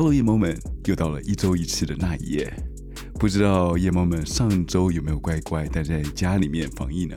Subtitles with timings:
[0.00, 2.50] Hello，夜猫们，又到了一周一次的那一夜。
[3.18, 7.14] 不知道夜猫们上周有没有乖乖待在家里面防疫呢？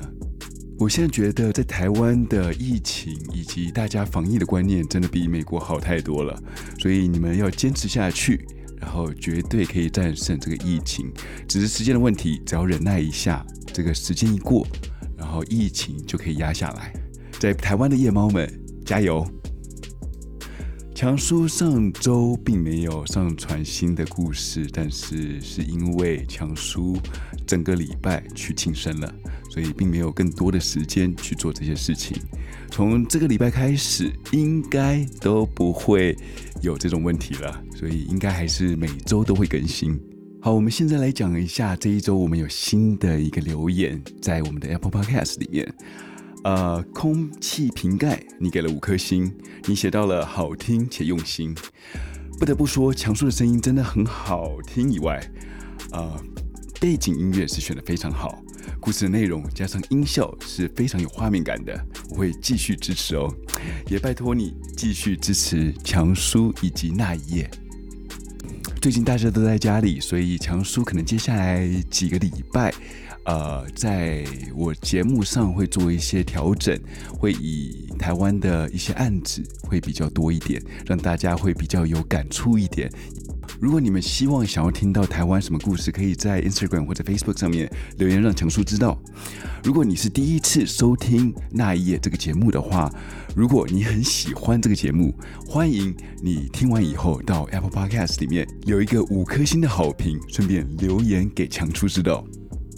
[0.77, 6.37] 我现在觉得，在台湾的疫情以及大家防疫的观念，真的比美国好太多了。
[6.77, 11.09] 所以你们要坚持下去，然后绝对可以战胜这个疫情，
[11.47, 12.41] 只是时间的问题。
[12.45, 14.67] 只要忍耐一下，这个时间一过，
[15.15, 16.91] 然后疫情就可以压下来。
[17.39, 18.45] 在台湾的夜猫们，
[18.83, 19.25] 加油！
[21.03, 26.97] 强叔上周并没有上传新的故事，但是是因为强叔
[27.45, 29.15] 整个礼拜去庆生了，
[29.49, 32.15] 所以并没有更多的时间去做这些事情。
[32.71, 36.15] 从这个礼拜开始，应该都不会
[36.61, 39.99] 有这种问题了，所以应该还是每周都会更新。
[40.41, 45.73] 好，我们现在来讲一下这一周我们有新的一个留言，在我们的 Apple Podcast 里面。
[46.43, 49.33] 呃，空气瓶盖，你给了五颗星，
[49.65, 51.55] 你写到了好听且用心。
[52.37, 54.91] 不得不说，强叔的声音真的很好听。
[54.91, 55.25] 以外，
[55.91, 56.21] 呃，
[56.81, 58.43] 背景音乐是选的非常好，
[58.81, 61.85] 故事的内容加上音效是非常有画面感的。
[62.09, 63.33] 我会继续支持哦，
[63.87, 67.49] 也拜托你继续支持强叔以及那一夜。
[68.81, 72.73] 最近大家都在家里，所以强叔可能接下来几个礼拜。
[73.25, 76.77] 呃，在我节目上会做一些调整，
[77.17, 82.91] 会以台湾的一些案子会比较多一点，让大家会比较有感触一点。
[83.61, 89.01] 如果你们希望想要听到台湾什么故事，可以在 Instagram 或者 Facebook 上面留言，让强叔知道。
[89.63, 92.91] 如果你是第一次收听那一夜这个节目的话，
[93.35, 95.13] 如果你很喜欢这个节目，
[95.47, 102.25] 欢迎你听完以后到 Apple Podcast 里面有一个五颗星的好评，顺便留言给强叔知道。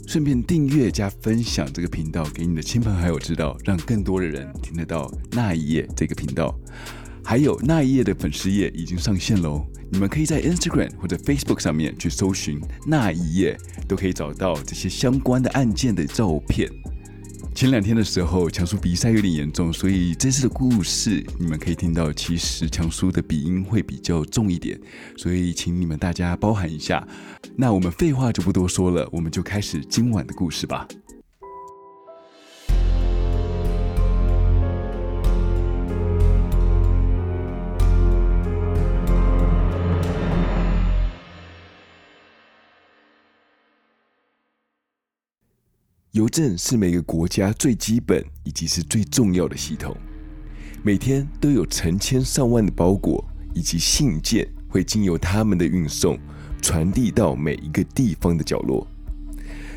[0.07, 6.55] 顺便订阅加分享这个频道给你的亲朋好友知道，让更多的人听得到那一页这个频道。
[7.23, 16.69] 还有那一页的粉丝页已经上线喽，你们可以在 Instagram 或者 Facebook 上面去搜寻那一页，都可以找到这些相关的案件的照片。
[17.55, 24.77] 前两天的时候，强叔鼻塞有点严重，所以这次的故事你们可以听到，其实强叔的鼻音会比较重一点，
[25.15, 27.07] 所以请你们大家包涵一下。
[27.55, 30.85] 那我们废话就不多说了，我们就开始今晚的故事吧。
[46.15, 49.93] 邮政是每个国家最基本以及是最重要的系统，
[50.81, 53.21] 每天都有成千上万的包裹
[53.53, 56.17] 以及信件会经由他们的运送
[56.61, 58.87] 传递到每一个地方的角落。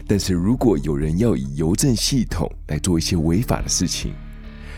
[0.06, 4.12] 但是如果有人要以邮政系统来做一些违法的事情，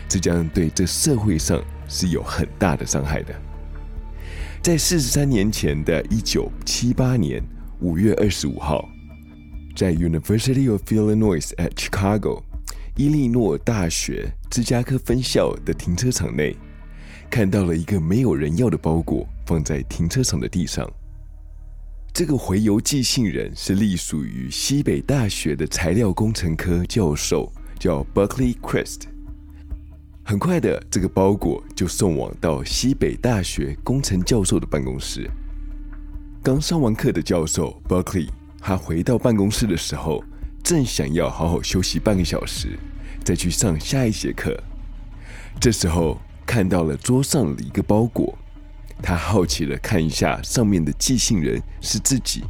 [0.09, 3.35] 这将对这社会上是有很大的伤害的。
[4.63, 7.39] 在四十三年前的一九七八年
[7.81, 8.90] 五月二十五号。
[9.81, 12.43] 在 University of Illinois at Chicago，
[12.95, 16.55] 伊利诺大学芝加哥分校的停车场内，
[17.31, 20.87] 看到了一个没有人要的包裹放在停车场的地上。
[22.13, 29.05] 这个回邮寄信人是隶属于西北大学的材料工程科教授，叫 Buckley Crist。
[30.23, 35.27] 很快的，这个包裹就送往到西北大学工程教授的办公室。
[36.43, 38.29] 刚上完课的教授 Buckley。
[38.61, 40.23] 他回到办公室的时候，
[40.63, 42.77] 正想要好好休息半个小时，
[43.23, 44.55] 再去上下一节课。
[45.59, 48.37] 这时候看到了桌上的一个包裹，
[49.01, 52.43] 他好奇的看一下上面的寄信人是自己，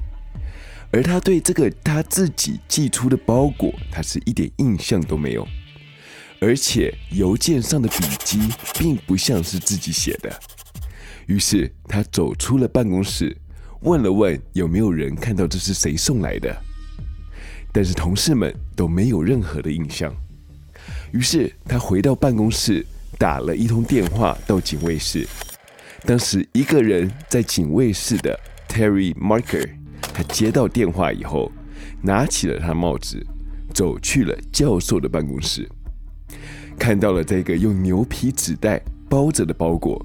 [0.92, 5.48] 而他对这个他自己寄出的包裹，他是一点印象都没有，
[6.42, 10.40] 而且邮件上的笔迹并不像是自己写的。
[11.28, 13.38] 于是他走出了办公室。
[13.82, 16.56] 问了问有没有人看到这是谁送来的，
[17.72, 20.14] 但是同事们都没有任何的印象。
[21.12, 22.86] 于是他回到办公室，
[23.18, 25.28] 打了一通电话到警卫室。
[26.06, 29.68] 当时一个人在警卫室的 Terry Marker，
[30.14, 31.52] 他接到电话以后，
[32.04, 33.26] 拿起了他帽子，
[33.74, 35.68] 走去了教授的办公室，
[36.78, 38.80] 看到了这个用牛皮纸袋
[39.10, 40.04] 包着的包裹，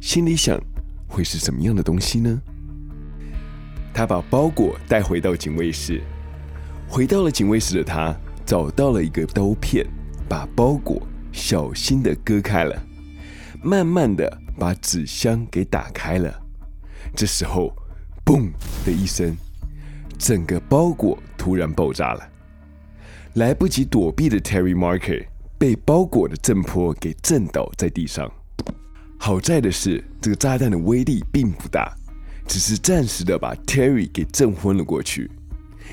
[0.00, 0.60] 心里想，
[1.06, 2.42] 会是什么样的东西呢？
[3.94, 6.02] 他把包裹带回到警卫室，
[6.88, 8.12] 回到了警卫室的他
[8.44, 9.86] 找到了一个刀片，
[10.28, 11.00] 把包裹
[11.30, 12.84] 小心的割开了，
[13.62, 16.42] 慢慢的把纸箱给打开了。
[17.14, 17.72] 这时候，
[18.24, 18.50] 嘣
[18.84, 19.36] 的一声，
[20.18, 22.28] 整个包裹突然爆炸了。
[23.34, 25.24] 来不及躲避的 Terry Marker
[25.56, 28.28] 被包裹的震波给震倒在地上。
[29.18, 31.96] 好在的是，这个炸弹的威力并不大。
[32.46, 35.30] 只是暂时的把 Terry 给震昏了过去，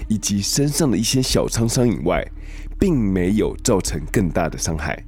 [0.07, 2.25] 以及身上的一些小创伤以外，
[2.79, 5.03] 并没有造成更大的伤害。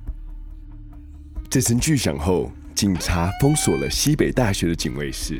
[1.50, 5.40] 这声巨响后，警察封锁了西北大学的警卫室，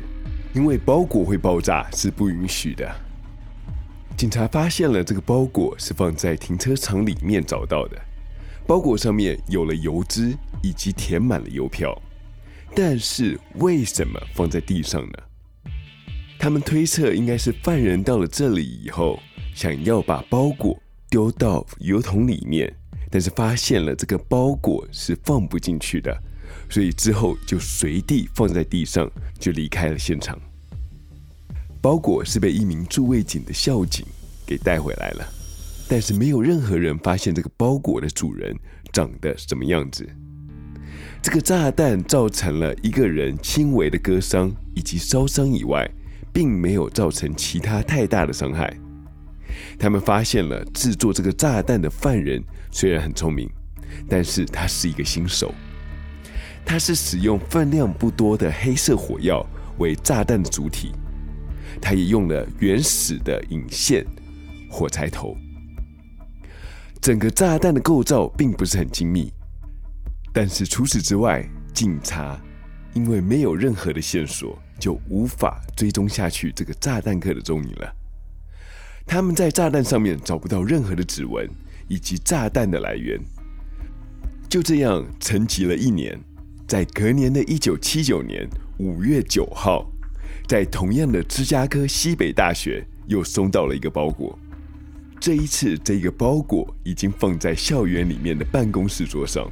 [0.54, 2.88] 因为包裹会爆炸是不允许的。
[4.16, 8.00] 警察发现了这个包裹是放在停车场里面找到的，
[8.64, 12.00] 包裹上面有了油脂以及填满了邮票，
[12.76, 15.18] 但是为什么放在地上呢？
[16.44, 19.18] 他们推测应该是犯人到了这里以后，
[19.54, 22.70] 想要把包裹丢到油桶里面，
[23.10, 26.14] 但是发现了这个包裹是放不进去的，
[26.68, 30.38] 所以之后就随地放在地上，就离开了现场。
[31.80, 34.04] 包裹是被一名驻卫警的校警
[34.44, 35.26] 给带回来了，
[35.88, 38.54] 但是没有任何人发现这个包裹的主人
[38.92, 40.06] 长得什么样子。
[41.22, 45.90] 这个炸弹造成了一个人轻微的割伤以及烧伤以外，
[46.34, 48.76] 并没有造成其他太大的伤害。
[49.78, 52.42] 他们发现了制作这个炸弹的犯人
[52.72, 53.48] 虽然很聪明，
[54.08, 55.54] 但是他是一个新手。
[56.66, 59.46] 他是使用分量不多的黑色火药
[59.78, 60.92] 为炸弹的主体。
[61.80, 64.04] 他也用了原始的引线
[64.70, 65.36] 火柴头。
[67.00, 69.30] 整个炸弹的构造并不是很精密，
[70.32, 72.40] 但是除此之外，警察
[72.94, 77.90] 因为没有任何的线索，就无法追踪下去这个炸弹客的踪影了。
[79.06, 81.48] 他们在炸弹上面找不到任何的指纹
[81.88, 83.18] 以及炸弹的来源。
[84.46, 86.20] 就这样沉寂了一年，
[86.68, 88.46] 在隔年的一九七九年
[88.76, 89.90] 五月九号。
[90.46, 94.38] 在同样的芝加哥西北大学，又收到了一个包裹。
[95.18, 99.50] 这一次，这个包裹已经放在校园里面的办公室桌上。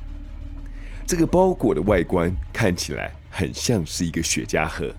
[1.06, 4.94] 这个包裹的外观看起来很像是一个雪茄盒，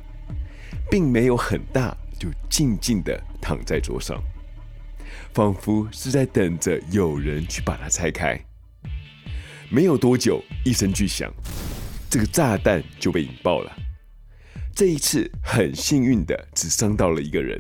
[0.94, 4.22] 并没有很大，就静静地躺在桌上，
[5.34, 8.40] 仿佛是在等着有人去把它拆开。
[9.72, 11.34] 没有多久，一声巨响，
[12.12, 13.76] 这个炸弹就被引爆了。
[14.76, 17.60] 这一次很幸运的只伤到了一个人，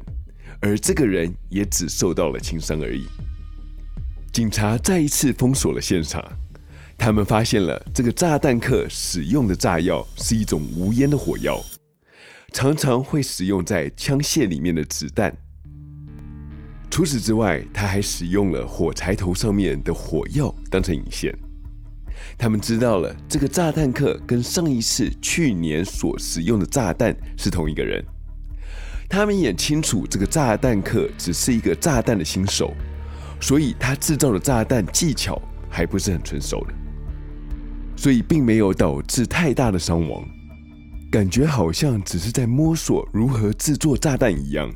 [0.62, 3.08] 而这个人也只受到了轻伤而已。
[4.32, 6.24] 警察再一次封锁了现场，
[7.00, 11.60] 他们发现了这个炸弹客使用的炸药是一种无烟的火药，
[12.54, 15.36] 常常会使用在枪械里面的子弹。
[16.90, 21.36] 除此之外，他还使用了火柴头上面的火药当成引线。
[22.38, 28.02] 他们知道了这个炸弹客跟上一次去年所使用的炸弹是同一个人。
[29.10, 32.72] 他们也清楚这个炸弹客只是一个炸弹的新手，
[33.42, 36.74] 所以他制造的炸弹技巧还不是很纯熟的，
[37.96, 40.24] 所以并没有导致太大的伤亡。
[41.14, 44.68] 感觉好像只是在摸索如何制作炸弹一样。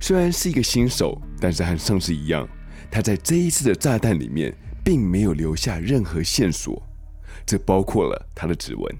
[0.00, 2.48] 虽然是一个新手，但是和上次一样，
[2.88, 4.54] 他在这一次的炸弹里面。
[4.84, 6.82] 并没有留下任何线索，
[7.46, 8.96] 这包括了他的指纹。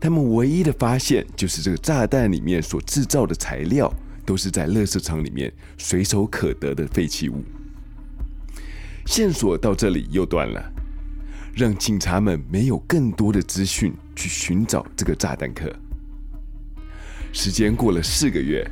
[0.00, 3.92] 他们唯一的发现就是这个炸弹里面所制造的材料
[4.24, 7.42] 都是在垃圾场里面随手可得的废弃物。
[9.04, 10.72] 线索到这里又断了，
[11.56, 15.74] 让警察们没有更多的资讯去寻找这个炸弹客。
[17.32, 18.62] 时间过了四个月，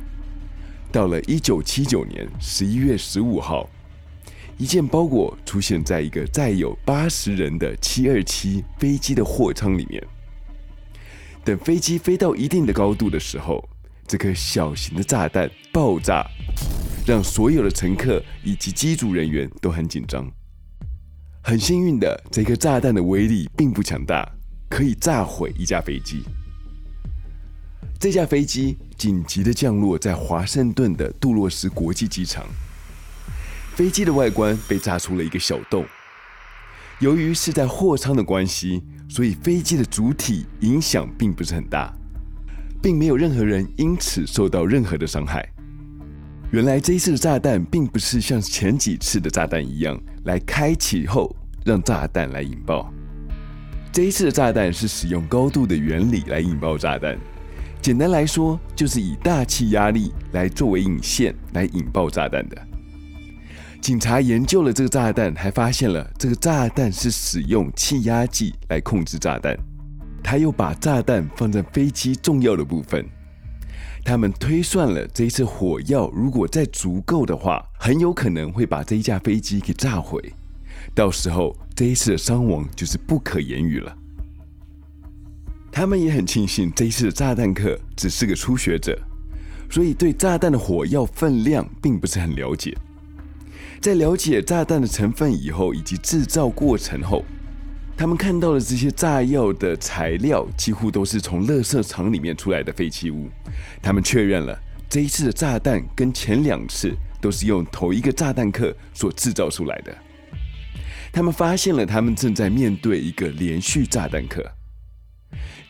[0.91, 3.69] 到了一九七九年十一月十五号。
[4.57, 10.03] 一件包裹出现在一个载有八十人的七二七飞机的货舱里面。
[11.43, 13.67] 等飞机飞到一定的高度的时候，
[14.07, 16.23] 这颗小型的炸弹爆炸，
[17.07, 20.29] 让所有的乘客以及机组人员都很紧张。
[21.43, 24.31] 很幸运的，这颗炸弹的威力并不强大，
[24.71, 26.23] 可以炸毁一架飞机。
[27.99, 32.45] 这架飞机紧急的降落在华盛顿的杜洛斯国际机场。
[33.75, 35.85] 飞机的外观被炸出了一个小洞，
[36.99, 41.93] 由于是在货舱的关系，所以飞机的主体影响并不是很大，
[42.81, 45.47] 并没有任何人因此受到任何的伤害。
[46.51, 52.91] 原来这一次的炸弹并不是像前几次的炸弹一样来开启后让炸弹来引爆，
[53.91, 57.17] 这一次的炸弹是使用高度的原理来引爆炸弹。
[57.81, 62.55] 简单来说，就是以大气压力来作为引线来引爆炸弹的。
[63.81, 69.57] 警察研究了这个炸弹，还发现了这个炸弹是使用气压计来控制炸弹。
[70.23, 73.05] 他又把炸弹放在飞机重要的部分。
[74.05, 80.33] 他们推算了这一次火药如果再足够的话，很有可能会把这一架飞机给炸毁。
[80.95, 83.97] 到时候这一次的伤亡就是不可言喻了。
[85.71, 88.99] 他们也很庆幸这一次的炸弹客只是个初学者，
[89.69, 92.77] 所以对炸弹的火药分量并不是很了解。
[93.79, 97.23] 在了解炸弹的成分以后，以及制造过程后，
[97.97, 103.29] 他们看到的这些炸药的材料几乎都是从垃圾场里面出来的废弃物。
[103.81, 104.59] 他们确认了
[104.89, 109.97] 这一次的炸弹跟前两次都是用同一个炸弹客所制造出来的。
[111.11, 114.51] 他们发现了他们正在面对一个连续炸弹客。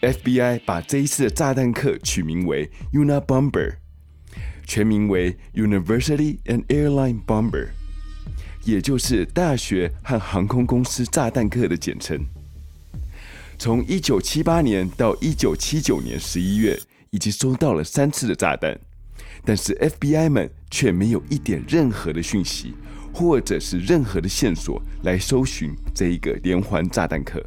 [0.01, 3.75] FBI 把这一次的炸弹客取名为 Unabomber，
[4.65, 7.69] 全名为 University and Airline Bomber。
[8.63, 12.23] 也就是大学和航空公司炸弹客的简称。
[13.57, 16.79] 从一九七八年到一九七九年十一月，
[17.09, 18.79] 已经收到了三次的炸弹，
[19.43, 22.73] 但是 FBI 们却没有一点任何的讯息，
[23.13, 27.43] 或者是任何的线索来搜寻这一个连环炸弹客。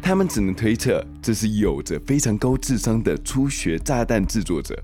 [0.00, 4.80] 他们只能推测这是有着非常高智商的初学炸弹制作者。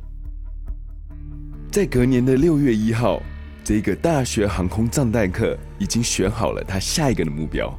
[1.70, 3.22] 在隔年的六月一号。
[3.64, 7.70] 这个大学航空炸弹客已经选好了他下一个的目标，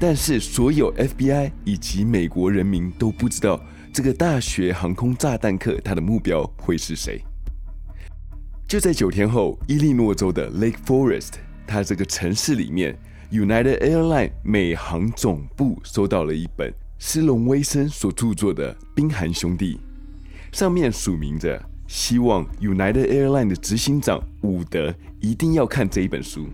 [0.00, 7.22] 但是所有 FBI 以及美国人民都不知道这个大学航空炸弹客他的目标会是谁。
[8.66, 11.32] 就在九天后，伊利诺州的 Lake Forest，
[11.66, 12.98] 它这个城市里面
[13.30, 19.78] ，United Airlines 美航总部收到了一本斯隆威森所著作的《冰寒兄弟》，
[20.58, 21.62] 上面署名着。
[21.86, 26.48] 希望 United Airlines 的执行长伍德一定要看这一本书。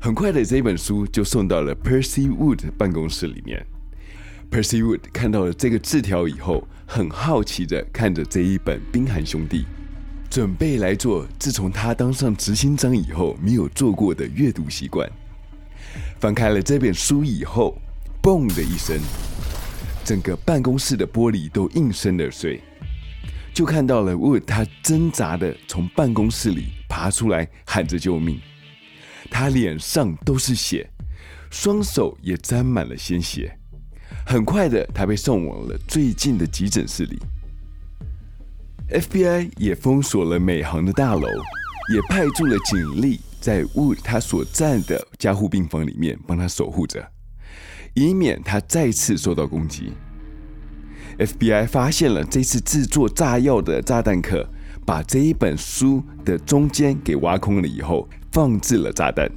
[0.00, 3.66] 很快的，这本书就送到了 Percy Wood 办公室里面。
[4.48, 9.62] Percy Wood 看到了这个字条以后，很好奇的看着这一本《冰寒兄弟》，
[10.30, 15.10] 准备来做自从他当上执行长以后没有做过的阅读习惯。
[16.20, 17.76] 翻开了这本书以后，
[18.22, 18.96] 嘣的一声，
[20.04, 22.60] 整个办公室的玻璃都应声而碎。
[23.52, 28.40] 就看到了沃他挣扎的从办公室里爬出来，喊着救命。
[29.32, 30.88] 他脸上都是血，
[31.50, 33.52] 双手也沾满了鲜血。
[34.24, 37.18] 很快的，他被送往了最近的急诊室里。
[38.90, 41.28] FBI 也封锁了美航的大楼，
[41.94, 47.08] 也派驻了警力在 Wood 他所在的加护病房里面帮他守护着，
[47.94, 49.92] 以免他再次受到攻击。
[51.18, 54.44] FBI 发现了这次制作炸药的炸弹客，
[54.84, 59.30] 把这一本书的中间给挖空了以后，放置了炸弹。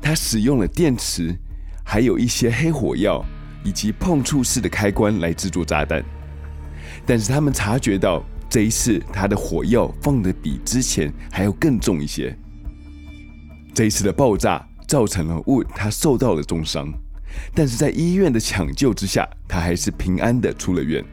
[0.00, 1.36] 他使用了电池，
[1.84, 3.22] 还有一些黑火药
[3.62, 6.02] 以及碰触式的开关来制作炸弹。
[7.04, 8.24] 但是他们察觉到
[8.54, 12.32] 这一次他的火药放得比之前还要更重一些。
[13.74, 16.88] 这一次的爆炸造成了 Wood 他受到了重伤。
[17.52, 21.04] 但是在医院的抢救之下，他还是平安的出了院。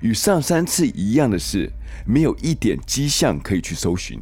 [0.00, 1.70] 与上三次一样的是，
[2.06, 4.18] 没有一点迹象可以去搜寻。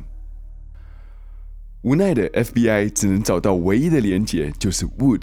[1.83, 5.23] 无奈的 FBI 只能找到唯一的连结，就是 Wood，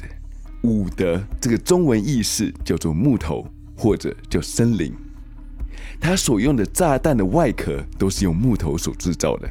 [0.61, 3.45] 伍德这个中文意思叫做木头
[3.75, 4.95] 或者叫森林。
[5.99, 9.49] 他所用的炸弹的外壳都是用木头所制造的。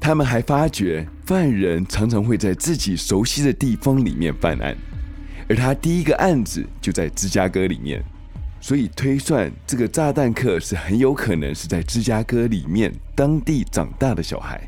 [0.00, 4.76] 他们还发觉，犯人常常会在自己熟悉的地方里面犯案。
[5.48, 8.02] 而他第一个案子就在芝加哥里面，
[8.60, 14.60] 所以推算这个炸弹客是很有可能是在芝加哥里面当地长大的小孩。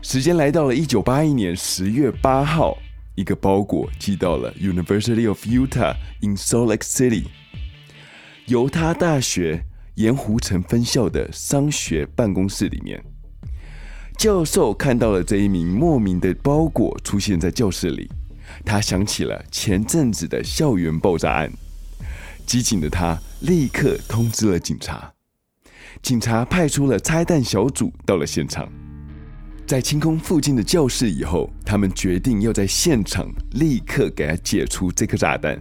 [0.00, 2.78] 时间来到了一九八一年十月八号，
[3.14, 7.24] 一个包裹寄到了 University of Utah in Salt Lake City，
[8.46, 13.00] 犹他大学盐湖城分校的商学办公室里面。
[14.18, 18.10] 教授看到了这一名莫名的包裹出现在教室里。
[18.64, 21.50] 他想起了前阵子的校园爆炸案，
[22.44, 25.12] 机警的他立刻通知了警察。
[26.02, 28.68] 警察派出了拆弹小组到了现场，
[29.66, 35.58] 在清空附近的教室以后，他们决定要在现场立刻给他解除这颗炸弹。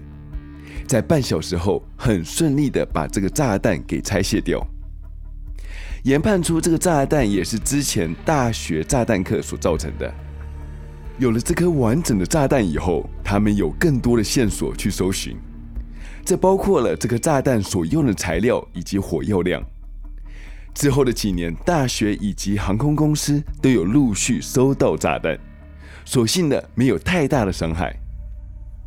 [0.87, 4.65] 在半小时后，很顺利的把这个炸弹给拆卸掉。
[6.03, 10.11] 研判出这个炸弹也是之前大学炸弹客所造成的。
[11.19, 15.37] 有了这颗完整的炸弹以后，他们有更多的线索去搜寻，
[16.25, 19.63] 这包括了这颗炸弹所用的材料以及火药量。
[20.73, 25.37] 之后的几年，大学以及航空公司都有陆续收到炸弹，
[26.05, 27.95] 所幸的没有太大的伤害。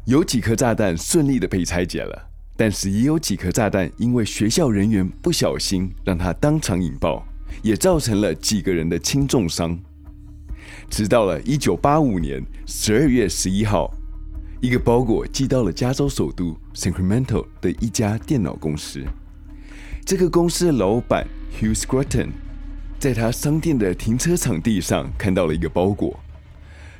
[0.06, 7.26] 有几颗炸弹顺利的被拆解了，但是也有几颗炸弹因为学校人员不小心让它当场引爆，
[7.62, 9.78] 也造成了几个人的轻重伤。
[10.90, 13.90] 直到了一九八五年十二月十一号，
[14.60, 19.02] 一个包裹寄到了加州首都 Sacramento 的一家电脑公司。
[20.04, 21.26] 这个公司的老板
[21.58, 22.28] Hugh Scruton
[22.98, 26.20] 在他商店的停车场地上看到了一个包裹。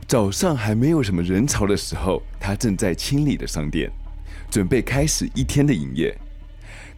[0.07, 3.91] 早上还没有什么人潮的时候，他正在清理的商店，
[4.51, 6.17] 准备开始一天的营业。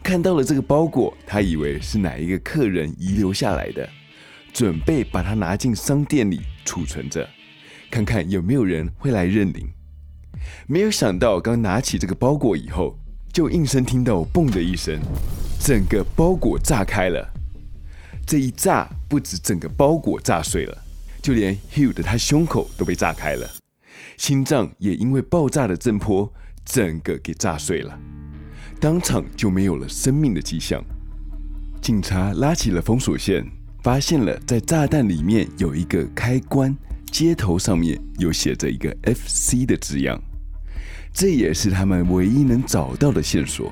[0.03, 3.89] 看到了这个包裹，他以为是哪一个客人遗留下来的，
[4.53, 7.27] 准备把它拿进商店里储存着，
[7.89, 9.67] 看看有没有人会来认领。
[10.67, 12.97] 没有想到，刚拿起这个包裹以后，
[13.33, 14.99] 就应声听到“嘣”的一声，
[15.59, 17.33] 整个包裹炸开了。
[18.25, 20.77] 这一炸，不止整个包裹炸碎了，
[21.27, 23.45] 就连 Hugh 的他胸口都被炸开了，
[24.15, 26.31] 心脏也因为爆炸的震波，
[26.63, 27.99] 整个给炸碎了，
[28.79, 30.81] 当场就没有了生命的迹象。
[31.81, 33.45] 警察拉起了封锁线，
[33.83, 36.73] 发现了在炸弹里面有一个开关，
[37.11, 40.17] 接头上面有写着一个 FC 的字样。
[41.11, 43.69] 这也是他们唯一能找到的线索。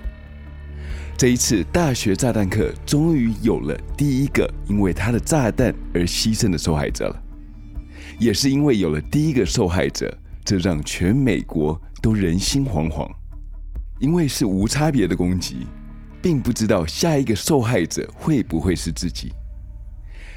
[1.17, 7.21] 这一次大学炸弹客终于有了第一个因为他的炸弹而牺牲的受害者了，
[8.19, 13.09] 也是因为有了第一个受害者，这让全美国都人心惶惶，
[13.99, 15.67] 因为是无差别的攻击，
[16.21, 19.31] 并不知道下一个受害者会不会是自己。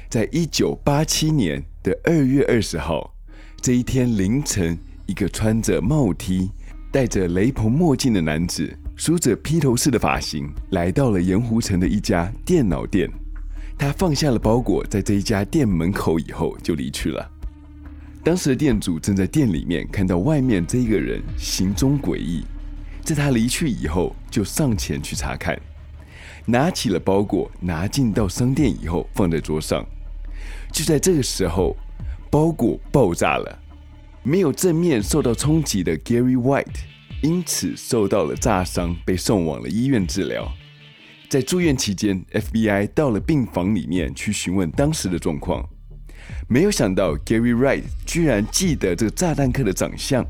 [0.09, 3.13] 在一九八七年的二月二十号
[3.61, 6.51] 这一天凌晨，一个穿着帽 T。
[6.91, 13.07] 戴着雷朋墨镜的男子，梳着披头士的发型，来到了盐湖城的一家电脑店。
[13.77, 17.31] 他放下了包裹，在这一家店门口以后就离去了。
[18.21, 22.43] 当时的店主正在店里面看到外面这个人行踪诡异，
[23.01, 25.59] 在他离去以后，就上前去查看，
[26.45, 29.85] 拿起了包裹，拿进到商店以后放在桌上。
[30.71, 31.75] 就在这个时候，
[32.29, 33.59] 包裹爆炸了。
[34.21, 36.81] 没有正面受到冲击的 Gary White，
[37.23, 40.51] 因此受到了炸伤，被送往了医院治疗。
[41.29, 45.68] 在住院期间，FBI 到了病房里面去询问当时的状况。
[46.51, 50.25] 没有想到 Gary Wright 居然记得这个炸弹客的长相。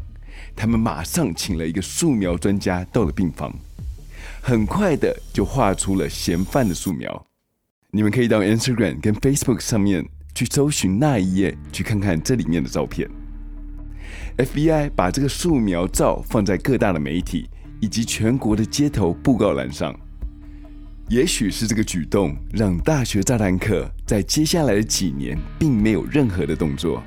[0.53, 3.55] 他们马上请了一个素描专家到了病房，
[4.41, 7.25] 很快的就画出了嫌犯的素描。
[7.91, 10.05] 你们可以到 Instagram 跟 Facebook 上面
[10.35, 13.09] 去搜寻那一页，去看看这里面的照片。
[14.37, 19.97] FBI 把这个素描照放在各大的媒体以及全国的街头布告栏上。
[21.07, 27.03] 也许是这个举动让大学炸弹客在接下来的几年并没有任何的动作，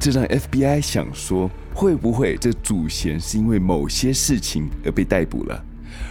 [0.00, 5.62] 这让 FBI 想说，会不会这主嫌是因为某些事情而被逮捕了，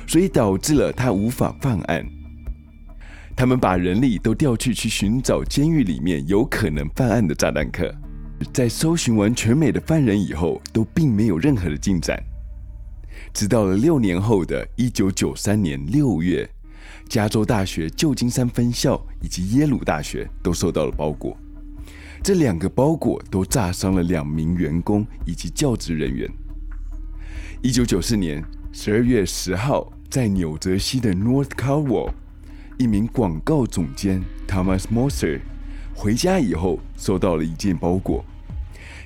[0.05, 2.05] 所以导致了他无法犯案。
[3.35, 7.91] 他们把人力都调去去寻找监狱里面有可能犯案的炸弹客。
[8.53, 12.21] 在搜寻完全美的犯人以后，都并没有任何的进展。
[13.33, 16.47] 直到了六年后的一九九三年六月，
[17.07, 21.37] 加州大学旧金山分校以及耶鲁大学都收到了包裹，
[22.23, 26.29] 这两个包裹都炸伤了两名员工以及教职人员。
[27.61, 32.11] 一九九四年十二月十号，在纽泽西的 North Caldwell，
[32.77, 35.39] 一名广告总监 Thomas Moser。
[35.95, 38.25] 回家以后，收到了一件包裹，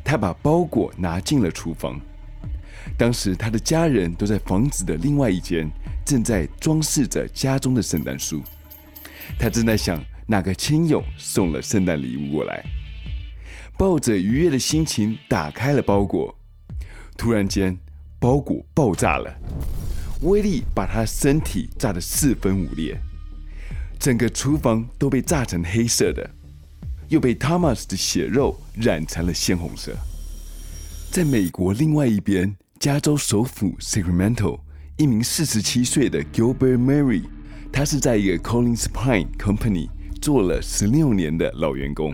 [0.03, 1.99] 他把包裹拿进了厨房。
[2.97, 5.69] 当时他的家人都在房子的另外一间，
[6.09, 8.41] 正在装饰着家中的圣诞树。
[9.37, 12.65] 他正在想哪个亲友送了圣诞礼物过来，
[13.77, 16.35] 抱着愉悦的心情打开了包裹。
[17.15, 17.77] 突然间，
[18.19, 19.31] 包裹爆炸了，
[20.21, 22.99] 威力把他身体炸得四分五裂，
[23.99, 26.27] 整个厨房都被炸成黑色的。
[27.09, 29.95] 又被 Thomas 的血肉染成了鲜红色。
[31.11, 34.59] 在美国另外一边，加州首府 Sacramento，
[34.99, 37.23] 一名四十七岁的 Gilbert Mary，
[37.71, 39.87] 他是在一个 Collins Pine Company
[40.21, 42.13] 做了十六年的老员工。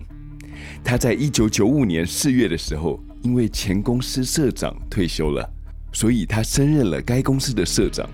[0.84, 5.52] 他在一九九五年四月的时候，因为前公司社长退休了，
[5.94, 8.08] 所以他升任了该公司的社长。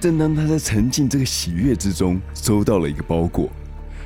[0.00, 3.48] 正当他在沉浸这个喜悦之中，收到了一个包裹。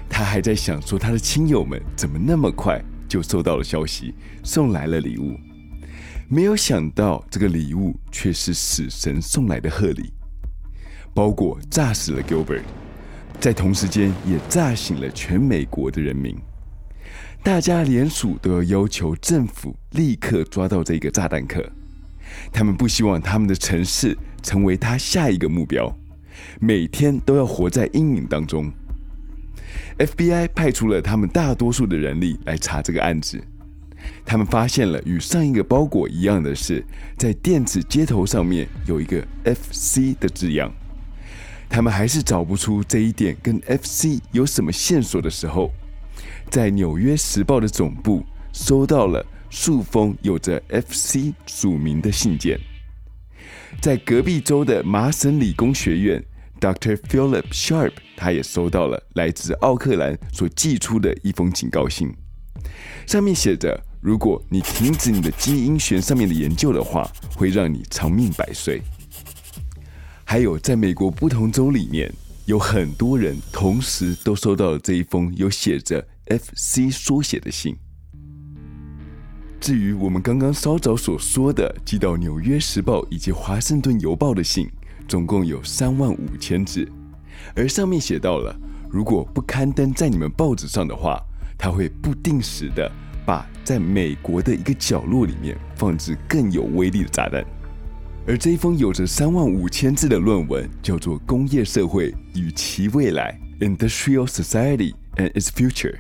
[0.07, 4.13] 他还在想说，他的亲友们怎么那么快就收到了消息，
[4.43, 5.35] 送来了礼物？
[6.29, 10.13] 没有想到，这个礼物却是死神送来的贺礼。
[11.13, 12.63] 包裹炸死了 Gilbert，
[13.39, 16.37] 在同时间也炸醒了全美国的人民。
[17.43, 21.63] 大家联署都要要求政府立刻抓到这个炸弹客，
[22.51, 25.95] 他们不希望他们的城市成为他下一个目标，
[26.59, 28.73] 每天都要活在阴影当中。
[29.99, 33.39] FBI 派出了他们大多数的人力来查这个案子。
[34.25, 36.85] 他们发现了与上一个包裹一样的是，
[37.17, 40.73] 在电子接头上面有一个 FC 的字样。
[41.69, 45.73] 他们还是找不出这一点跟 FC 有什么线索的时候，
[46.51, 52.61] 在《纽约时报》的总部收到了数封有着 FC 署名的信件。
[53.81, 56.25] 在隔壁州的麻省理工学院
[56.61, 56.95] ，Dr.
[56.97, 62.15] Philip Sharp，他也收到了来自奥克兰所寄出的一封警告信，
[63.05, 68.83] 上面写着：如果你停止你的基因学上面的研究的话，会让你长命百岁。
[70.25, 72.13] 还有，在美国不同州里面，
[72.45, 77.75] 有很多人同时都收到了这一封有写着 FC 缩写的信。
[79.59, 84.69] 至于我们刚刚稍早所说的寄到《纽约时报》以及《华盛顿邮报》的信，
[85.09, 86.87] 总共有三万五千字，
[87.57, 88.55] 而上面写到了，
[88.91, 91.19] 如果不刊登在你们报纸上的话，
[91.57, 92.93] 他会不定时的
[93.25, 97.45] 把在美国的一个角落里面放置更有威力的炸弹。
[98.27, 103.39] 而这一封有着三万五千字的论文，叫做《工业社会与其未来》
[103.77, 105.95] （Industrial Society and Its Future）。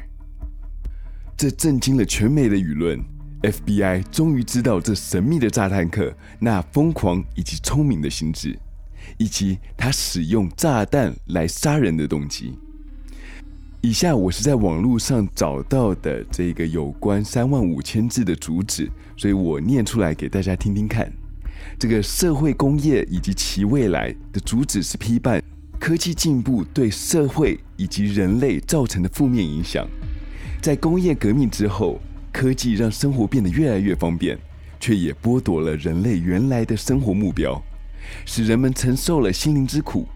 [1.37, 3.05] 这震惊了全美的舆论。
[3.43, 8.59] FBI 终于知道这神秘的炸弹客那疯狂以及聪明的心智，
[9.19, 12.59] 以及他使用炸弹来杀人的动机。
[13.85, 21.12] 以下我是在网络上找到的这个有关三万五千字的主旨，所以我念出来给大家听听看。
[21.79, 25.42] 这个社会工业以及其未来的主旨是批判
[25.79, 29.87] 科技进步对社会以及人类造成的负面影响。
[30.62, 32.01] 在工业革命之后，
[32.33, 34.38] 科技让生活变得越来越方便，
[34.81, 37.62] 却也剥夺了人类原来的生活目标，
[38.25, 40.07] 使人们承受了心灵之苦，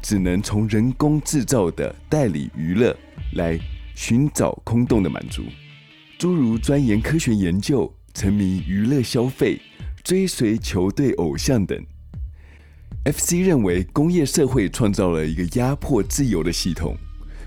[0.00, 2.96] 只能从人工制造的代理娱乐
[3.34, 3.58] 来
[3.94, 5.44] 寻找空洞的满足，
[6.18, 9.60] 诸如钻研科学研究、沉迷娱乐消费。
[10.04, 11.78] 追随球队偶像等
[13.04, 16.96] ，FC 认为工业社会创造了一个压迫自由的系统，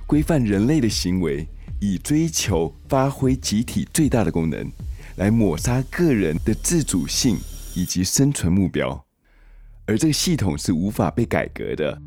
[0.06, 1.48] 规范人类的行为，
[1.80, 4.72] 以追求发挥集体最大的功能，
[5.16, 7.36] 来抹杀个人的自主性
[7.74, 9.04] 以及生存目标。
[9.88, 12.00] 而这个系统是无法被改革的，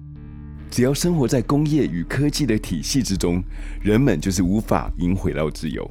[0.75, 3.41] 只要生活在工业与科技的体系之中，
[3.81, 5.89] 人们就是无法赢回到自由。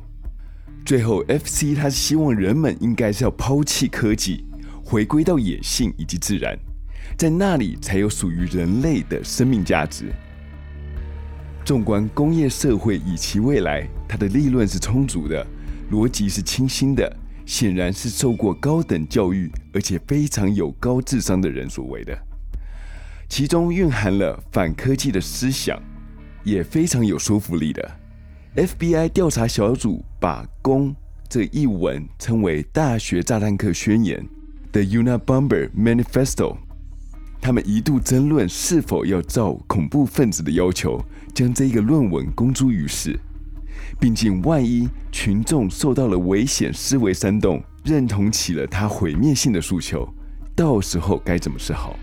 [0.86, 4.44] 最后，FC 他是希望人们应该是要抛弃科技。
[4.84, 6.60] 回归到野性以及自然，
[7.18, 10.12] 在那里才有属于人类的生命价值。
[11.64, 15.48] 纵观工业社会以其未来，它的利润是充足的，
[15.94, 17.10] 逻辑是清新的，
[17.46, 22.14] 显然是受过高等教育而且非常有高智商的人所为的。
[23.36, 25.76] 其中蕴含了反科技的思想，
[26.44, 27.92] 也非常有说服力的。
[28.56, 30.96] FBI 调查小组把“攻”
[31.28, 34.24] 这一文称为“大学炸弹客宣言”。
[34.72, 36.58] The Unabomber Manifesto，
[37.42, 43.20] 他们一度争论是否要照恐怖分子的要求将这个论文公诸于世，
[44.00, 50.08] 毕竟万一群众受到了危险，思维煽动，认同起了他毁灭性的诉求，
[50.56, 51.98] 到时候该怎么是好？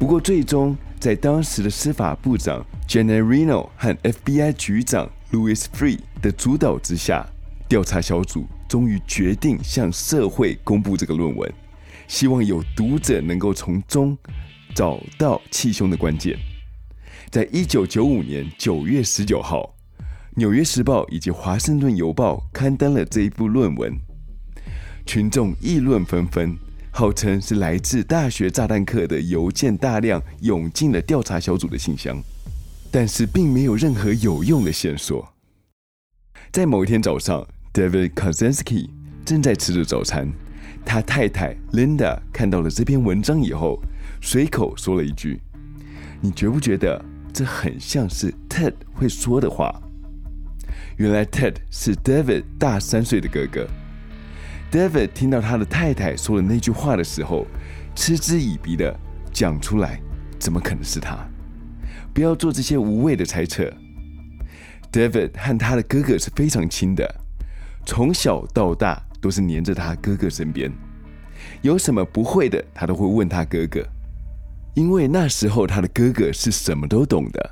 [0.00, 7.28] 不过最终在当时的司法部长 Janet Reno 和 FBI 局长 Louis Free 的主导之下，
[7.68, 11.52] 调查小组终于决定向社会公布这个论文。
[12.08, 14.16] 希望有读者能够从中
[14.74, 16.34] 找到气胸的关键。
[17.28, 19.74] 在一九九五年九月十九号，
[20.34, 23.94] 《纽约时报》以及《华盛顿邮报》刊登了这一部论文，
[25.04, 26.56] 群众议论纷纷，
[27.00, 32.22] 号称是来自大学炸弹客的邮件大量涌进了调查小组的信箱，
[32.90, 35.26] 但是并没有任何有用的线索。
[36.52, 38.90] 在某一天早上，David Kaczynski
[39.24, 40.30] 正在吃着早餐。
[40.84, 43.80] 他太太 Linda 看到了这篇文章以后，
[44.20, 45.40] 随口说了一句
[46.20, 49.74] ：“你觉不觉得这很像是 Ted 会说的话？”
[50.98, 53.66] 原来 Ted 是 David 大三岁的哥哥。
[54.70, 57.46] David 听到他的太太说了那句话的时候，
[57.94, 58.98] 嗤之以鼻的
[59.32, 60.00] 讲出来
[60.38, 61.18] ：“怎么可能是他？
[62.14, 63.72] 不要做这些无谓的猜测。”
[64.92, 67.06] David 和他的哥哥是非常亲的，
[67.86, 69.02] 从小到大。
[69.22, 70.72] 都是黏着他哥哥身边，
[71.60, 73.86] 有什么不会的，他都会问他哥哥，
[74.72, 77.50] 因为那时候他的哥哥是什么都懂的。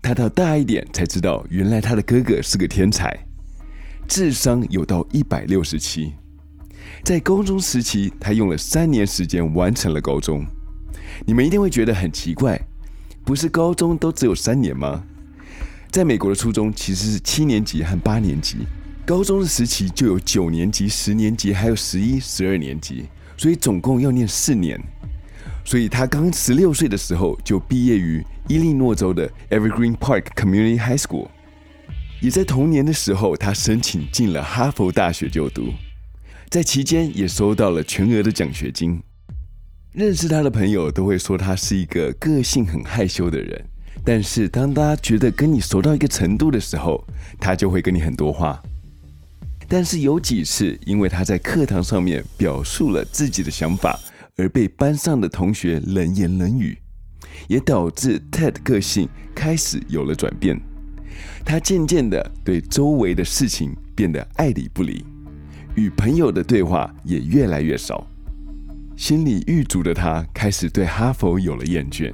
[0.00, 3.14] 他到大一点才知道，原来他的哥哥是个天才，
[4.08, 6.14] 智商有到一百六十七。
[7.10, 10.46] 在高中时期，他用了三年时间完成了高中。
[11.26, 12.56] 你们一定会觉得很奇怪，
[13.24, 15.02] 不是高中都只有三年吗？
[15.90, 18.58] 在美国的初中其实是七年级和八年级。
[19.04, 24.80] 高中的时期就有九年级、十年级，还有十一、十二年级，所以总共要念四年。
[25.64, 31.26] 所以他刚十六岁的时候就毕业于伊利诺州的 Evergreen Park Community High School。
[32.20, 35.72] 也在同年的时候，他申请进了哈佛大学就读，
[36.50, 39.00] 在期间也收到了全额的奖学金。
[39.92, 43.64] 认识他的朋友都会说他是一个个性很害羞的人，
[44.04, 47.06] 但是当他觉得跟你熟到一个程度的时候，
[47.38, 48.60] 他就会跟你很多话。
[49.68, 53.96] 但是有几次，因为他在课堂上面表述了自己的想法，
[54.36, 56.76] 而被班上的同学冷言冷语，
[57.46, 60.60] 也导致 Ted 个性开始有了转变。
[61.44, 65.04] 他渐渐的对周围的事情变得爱理不理，
[65.74, 68.06] 与朋友的对话也越来越少。
[68.96, 72.12] 心里郁卒的他开始对哈佛有了厌倦，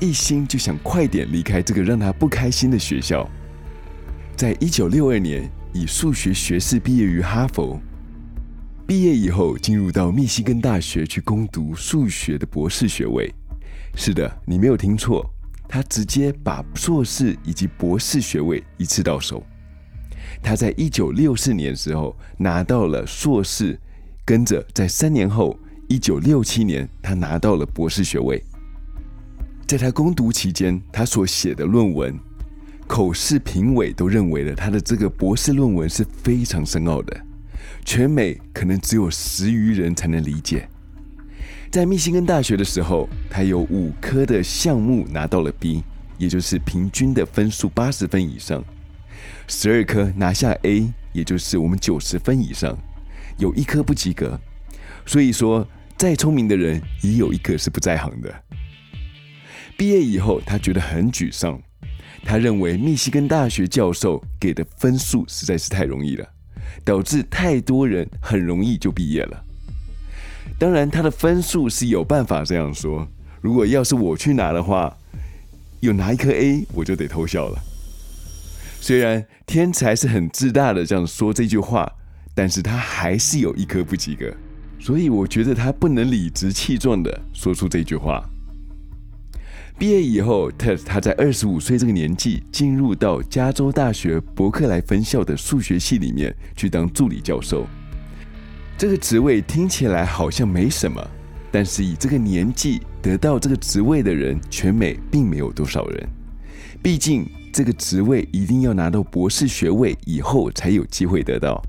[0.00, 3.28] 一心就想快点离开这个让他不开心的学校。
[4.34, 7.78] 在一九六二年，以数学学士毕业于哈佛。
[8.86, 13.32] 毕业以后，进入到密西根大学去攻读数学的博士学位。
[13.94, 15.24] 是的，你没有听错。
[15.68, 19.42] 他直接把硕士以及博士学位一次到手。
[20.44, 23.80] 他在一九六四年时候拿到了硕士，
[24.26, 28.44] 跟着在三年后，一九六七年他拿到了博士学位。
[29.66, 32.14] 在他攻读期间，他所写的论文，
[32.86, 37.18] 口试评委都认为了他的这个博士论文是非常深奥的，
[37.82, 40.68] 全美可能只有十余人才能理解。
[41.70, 45.82] 在密西根大学的时候，他有五科的项目拿到了 B，
[46.18, 48.62] 也就是平均的分数八十分以上；
[49.46, 52.76] 十二科拿下 A，也就是我们九十分以上，
[53.38, 54.38] 有一科不及格。
[55.06, 58.34] 所以说，再聪明的人也有一个是不在行的。
[59.76, 61.60] 毕业以后，他觉得很沮丧，
[62.24, 66.26] 他认为密西根大学教授给的分数实在是太容易了，
[66.84, 69.44] 导致太多人很容易就毕业了。
[70.58, 73.06] 当然，他的分数是有办法这样说。
[73.42, 74.96] 如果要是我去拿的话，
[75.80, 77.62] 有拿一颗 A，我就得偷笑了。
[78.86, 81.90] 虽然天才是很自大的这样说这句话，
[82.34, 84.30] 但是他还是有一科不及格，
[84.78, 88.22] 所以我觉得他不能理直气壮的说出这句话。
[89.78, 97.66] 毕业以后，Ted 他在二十五岁这个年纪进入到加州大学伯克莱分校的数学系里面去当助理教授。
[98.76, 101.02] 这个职位听起来好像没什么，
[101.50, 106.06] 但是以这个年纪得到这个职位的人，全美并没有多少人。
[106.82, 111.62] 毕竟这个职位一定要拿到博士学位以后才有机会得到。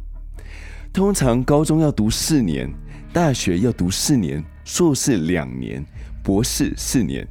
[0.91, 2.67] 通常高中要读四年，
[3.13, 5.86] 大学要读四年，硕士两年，
[6.24, 7.28] 博士四年。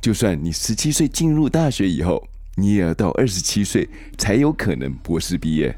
[0.00, 2.20] 就算你十七岁进入大学以后，
[2.56, 3.88] 你也要到二十七岁
[4.18, 5.72] 才有可能博士毕业。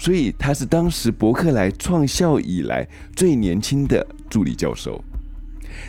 [0.00, 5.00] 所以他是当时伯克莱创校以来最年轻的助理教授，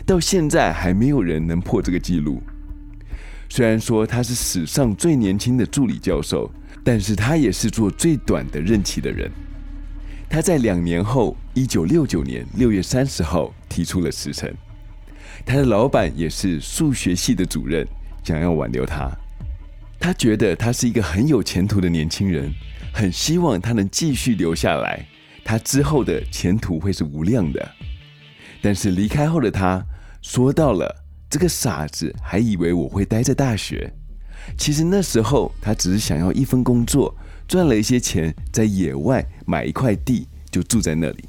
[0.06, 2.40] 到现在还没有人能破这个记录。
[3.54, 6.50] 虽然说他是史上最年轻的助理教授，
[6.82, 9.30] 但是他也是做最短的任期的人。
[10.26, 14.50] 他在两年后，一九六九年六月三十号提出了辞呈。
[15.44, 17.86] 他的老板也是数学系的主任，
[18.24, 19.10] 想要挽留他。
[20.00, 22.50] 他觉得他是一个很有前途的年轻人。
[22.90, 25.06] 很希望他能继续留下来，
[25.44, 27.70] 他之后的前途会是无量的。
[28.62, 29.84] 但是离开后的他
[30.22, 31.01] 说到了
[31.32, 33.90] ：“这个傻子还以为我会待在大学。
[34.58, 37.16] 其实那时候他只是想要一份工作，
[37.48, 41.24] 赚了一些钱，在野外买一块地就住在那里。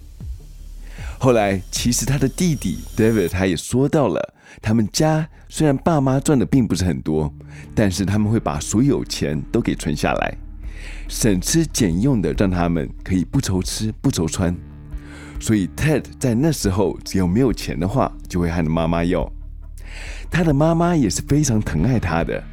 [1.17, 7.33] 后来其实他的弟弟 David 他也说到了，他们家虽然爸妈赚的并不是很多，
[7.73, 10.35] 但是他们会把所有钱都给存下来。”
[11.07, 14.53] 省吃俭用的让他们可以不愁吃不愁穿，
[15.39, 19.31] 所以 Ted 在那时候只要没有钱的话，就会和妈妈要。
[20.29, 22.43] 他的妈妈也是非常疼爱他的，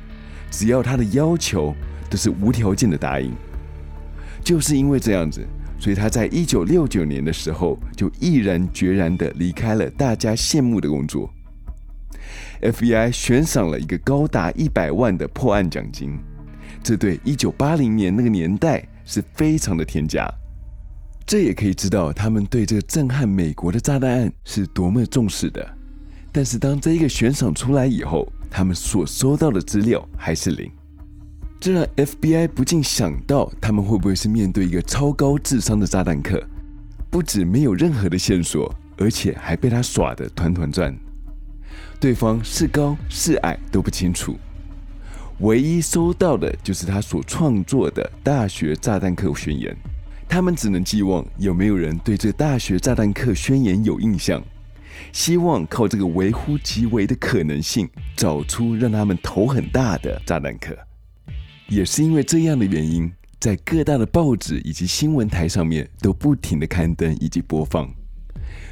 [0.50, 1.74] 只要他的要求
[2.08, 3.32] 都是无条件的答应。
[4.42, 5.46] 就是因为这样子，
[5.78, 11.30] 所以他在一九六九年的时候就毅然决然的离开了大家羡慕的工作。
[12.62, 16.18] FBI 悬赏了一个高达一百万的破案奖金。
[16.82, 20.26] 这对一九八零年那个年代是非常的天价，
[21.26, 25.79] 这也可以知道他们对这个震撼美国的炸弹案是多么重视的。
[26.32, 30.70] 但是当这一个悬赏出来以后，他们所收到的资料还是零，
[31.58, 36.42] 这让 FBI 不禁想到，他们会不会是面对一个超高智商的炸弹客？
[37.10, 40.96] 不止没有任何的线索，而且还被他耍得团团转，
[41.98, 44.36] 对方是高是矮都不清楚。
[45.40, 49.76] 唯一收到的就是他所创作的大学炸弹客宣言，
[50.28, 54.40] 他们只能寄望有没有人对这大学炸弹客宣言有印象，
[55.12, 60.76] 希望靠这个微乎其微的可能性，找出让他们头很大的炸弹客。
[61.68, 67.88] 也是因为这样的原因，在各大的报纸以及新闻台上面都不停的刊登以及播放。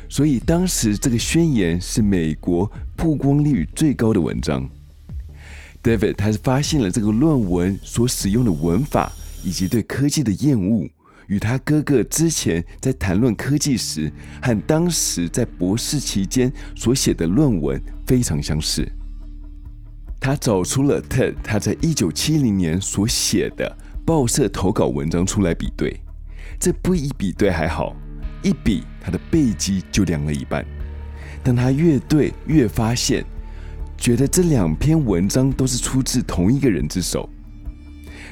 [0.09, 4.69] 所以当时这个宣言是美国曝光率最高的文章。
[5.83, 9.13] David 他是发现了这个论文所使用的文法
[9.45, 10.89] 以及对科技的厌恶，
[11.29, 14.11] 与他哥哥之前在谈论科技时
[14.43, 18.87] 和当时在博士期间所写的论文非常相似。
[20.21, 26.01] 他找出了 Ted 他在一九七零年所写的报社投稿文章出来比对，
[26.59, 27.95] 这不一比对还好，
[28.43, 30.65] 一比他的背脊就凉了一半。
[31.45, 33.25] 当他越对越发现，
[33.97, 37.29] 觉得这两篇文章都是出自同一个人之手。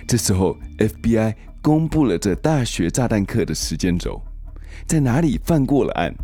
[0.08, 1.34] 这时候 FBI
[1.66, 4.22] 公布了这大学炸弹客的时间轴，
[4.86, 6.14] 在哪里犯过了案。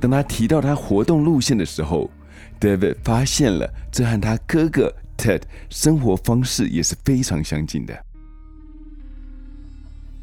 [0.00, 2.10] 当他提到他活动路线的时候
[2.58, 7.96] ，David 发现了这和他哥哥 Ted 生活方式也是非常相近的。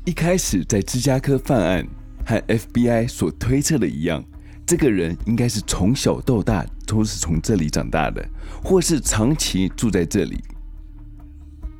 [0.03, 1.87] 一开始在芝加哥犯案，
[2.25, 4.21] 和 FBI 所推测的一样。
[4.65, 8.27] 这个人应该是从小到大都是从这里长大的，
[8.61, 10.43] 或是长期住在这里。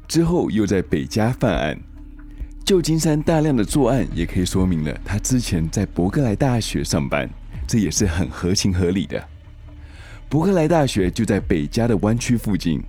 [0.07, 1.77] 之后又在北加犯案，
[2.65, 7.30] 旧金山大量的作案也可以说明了他之前在伯克莱大学上班，
[7.67, 9.23] 这也是很合情合理的。
[10.28, 12.82] 伯克莱大学就在北加的湾区附近，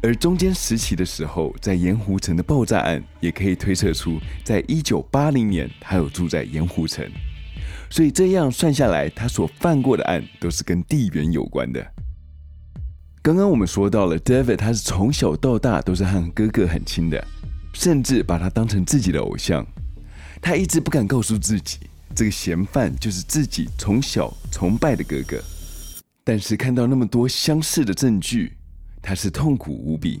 [0.00, 7.04] 而中间时期的时候，在盐湖城的爆炸案也可以推测出，在一九八零年他有住在盐湖城。
[7.90, 11.84] 所以这样算下来，他所犯过的案都是跟地缘有关的。
[13.20, 17.26] 刚刚我们说到了，David 他是从小到大都是和哥哥很亲的，
[17.72, 19.66] 甚至把他当成自己的偶像。
[20.40, 21.78] 他一直不敢告诉自己，
[22.14, 25.42] 这个嫌犯就是自己从小崇拜的哥哥。
[26.24, 28.52] 但是看到那么多相似的证据，
[29.00, 30.20] 他是痛苦无比。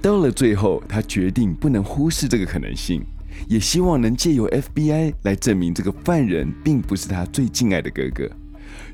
[0.00, 3.04] 到了最后，他决定不能忽视这个可能性。
[3.48, 8.30] 也希望能借由 FBI 来证明这个犯人并不是他最敬爱的哥哥，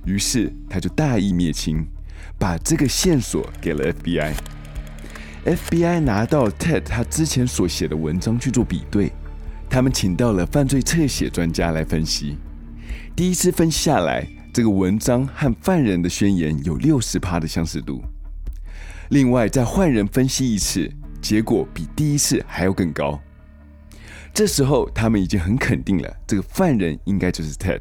[0.07, 1.85] 于是他就大义灭亲，
[2.39, 4.33] 把这个线索给了 FBI。
[5.49, 9.11] FBI 拿到 Ted 他之前所写的文章去做比对，
[9.71, 12.37] 他们请到了犯罪侧写专家来分析。
[13.17, 18.03] 第一次分析下来，这个文章和犯人的宣言有六十趴的相似度。
[19.09, 20.87] 另外再换人分析一次，
[21.23, 23.19] 结果比第一次还要更高。
[24.35, 27.81] 这时候，他们已经很肯定了，这个犯人应该就是 Ted。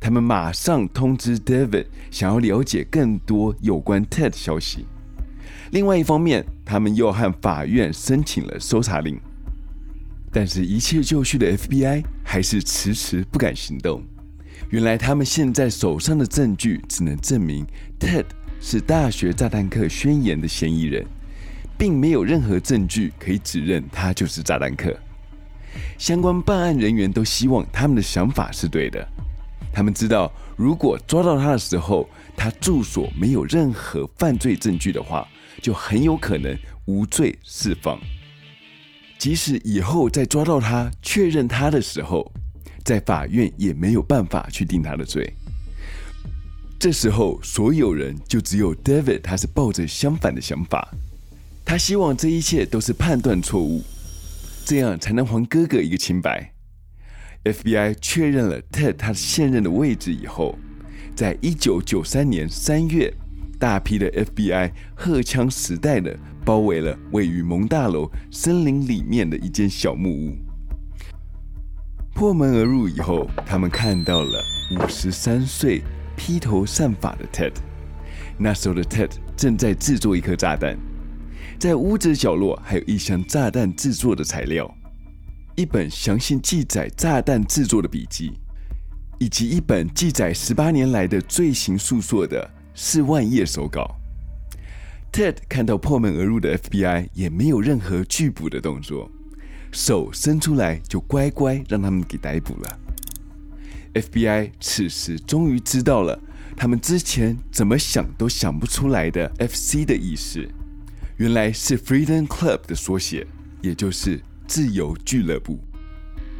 [0.00, 4.88] 他们马上通知 David，想要了解更多有关 Ted 的消息。
[5.70, 9.18] 另外一方面，他们又和法院申请了搜查令。
[10.32, 14.02] 但是，一切就绪的 FBI 还是迟迟不敢行动。
[14.70, 17.64] 原来，他们现在手上的证据只能证明
[18.00, 18.24] Ted
[18.60, 21.04] 是大学炸弹客宣言的嫌疑人，
[21.78, 24.96] 并没有任何证据可以指认他就是炸弹客。
[25.98, 29.06] 相关办案人员都希望他们的想法是对的。
[29.72, 35.26] 他们知道，如果抓到他的时候，他住所没有任何犯罪证据的话，
[35.64, 37.98] 就很有可能无罪释放。
[39.16, 42.30] 即使以后再抓到他，确认他的时候，
[42.84, 45.32] 在法院也没有办法去定他的罪。
[46.78, 50.86] 这时候，所有人就只有 David，他是抱着相反的想法。
[51.64, 53.82] 他希望这一切都是判断错误。
[54.66, 56.52] 这样才能还哥哥一个清白。
[57.44, 60.58] FBI 确认了 Ted 他现任的位置以后，
[61.16, 63.14] 在一九九三年三月，
[63.58, 70.36] 大批的 FBI 荷枪实弹的包围了位于蒙大楼森林里面的一间小木屋。
[72.14, 74.42] 破门而入以后，他们看到了
[74.78, 75.82] 五十三岁
[76.16, 77.52] 披头散发的 Ted。
[78.38, 80.78] 那时候的 Ted 正在制作一颗炸弹。
[81.58, 84.72] 在屋子角落还有一箱炸弹制作的材料，
[85.56, 88.32] 一本详细记载炸弹制作的笔记，
[89.18, 93.96] 以及一本记载十八年来的罪行诉说的四万页手稿。
[95.12, 99.10] Ted 看到破门而入的 FBI，也没有任何拒捕的动作，
[99.70, 102.78] 手伸出来就乖乖让他们给逮捕了。
[103.94, 106.20] FBI 此时终于知道了
[106.56, 110.44] 他们之前怎么想都想不出来的 FC 的意思。
[111.16, 113.24] 原来是 Freedom Club 的缩写，
[113.62, 115.60] 也就是自由俱乐部。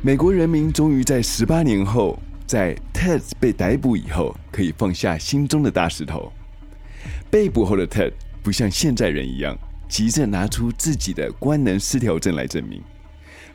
[0.03, 6.32] 美国人民终于在十八年后，在 Ted 被逮捕以后，可以放下心中的大石头。
[7.30, 9.57] 被捕后的 Ted 不像现在人一样，
[9.88, 12.82] 急着拿出自己的官能失调症来证明，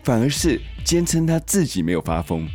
[0.03, 2.47] 反而是坚称他自己没有发疯，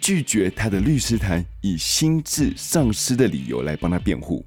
[0.00, 4.46] 拒绝他的律师团以心智丧失的理由来帮他辩护。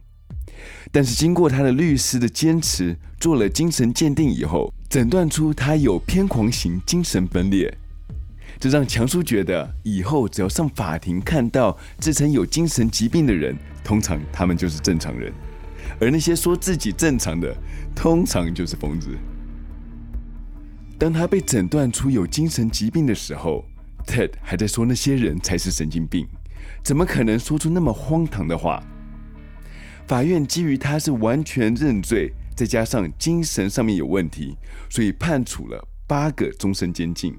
[0.91, 7.77] 但是经过他的律师的坚持，做了精神鉴定以后，诊断出他有偏狂型精神分裂。
[8.63, 13.53] 这让强叔觉得，以后只要上法庭看到自称有精神疾病的人，
[13.83, 15.33] 通常他们就是正常人，
[15.99, 17.53] 而那些说自己正常的，
[17.93, 19.09] 通常就是疯子。
[20.97, 23.65] 当他被诊断出有精神疾病的时候
[24.07, 26.25] ，Ted 还在说那些人才是神经病，
[26.81, 28.81] 怎么可能说出那么荒唐的话？
[30.07, 34.55] 法院基于他是完全认罪，再加上精神上面有问题，
[34.89, 37.35] 所以判处了八个终身监禁。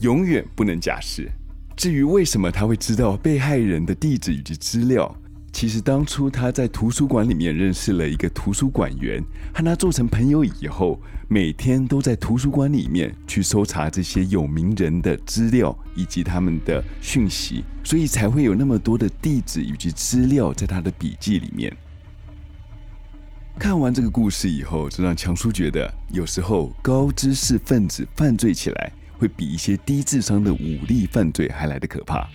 [0.00, 1.30] 永远不能假释。
[1.76, 5.14] 至于为什么他会知道被害人的地址以及资料，
[5.52, 9.22] 其实当初他在图书馆里面认识了一个图书馆员，
[9.54, 21.74] 和他做成朋友以后，每天都在图书馆里面去搜查这些有名人的资料以及他们的讯息，所以才会有那么多的地址以及资料在他的笔记里面。
[23.58, 28.92] 看完这个故事以后，这让强叔觉得，有时候高知识分子犯罪起来。
[29.18, 32.28] 会比一些低智商的武力犯罪还来得可怕。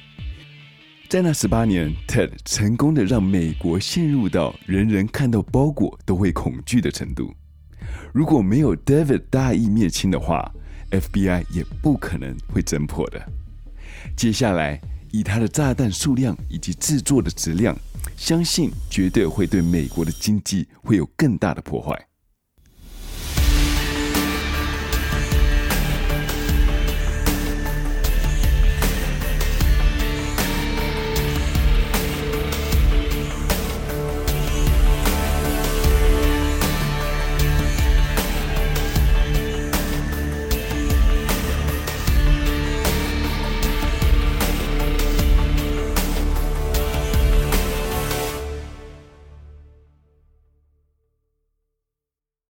[1.10, 7.34] 在那十八年，Ted 成功的让美国陷入到人人看到包裹都会恐惧的程度。
[8.14, 10.50] 如果没有 David 大义灭亲的话
[10.92, 13.22] ，FBI 也不可能会侦破的。
[14.16, 14.80] 接下来，
[15.12, 17.78] 以他的炸弹数量以及制作的质量，
[18.16, 22.11] 相信绝对会对美国的经济会有更大的破坏。